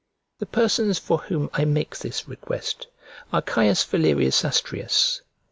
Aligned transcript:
The 0.39 0.47
persons 0.47 0.97
for 0.97 1.19
whom 1.19 1.51
I 1.53 1.63
make 1.63 1.95
this 1.99 2.27
request 2.27 2.87
are 3.31 3.43
C. 3.47 3.71
Valerius 3.87 4.41
Astraeus, 4.43 5.17
C. 5.17 5.21